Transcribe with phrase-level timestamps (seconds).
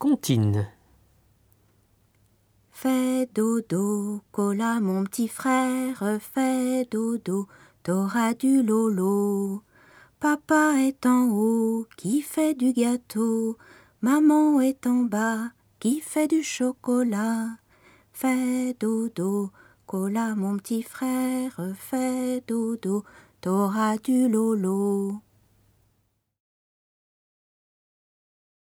[0.00, 0.66] Contine.
[2.70, 7.46] Fais dodo, cola mon petit frère, fais dodo,
[7.82, 9.62] t'auras du lolo.
[10.18, 13.58] Papa est en haut, qui fait du gâteau,
[14.00, 15.50] maman est en bas,
[15.80, 17.48] qui fait du chocolat.
[18.10, 19.50] Fais dodo,
[19.84, 23.04] cola mon petit frère, fais dodo,
[23.42, 25.20] t'auras du lolo.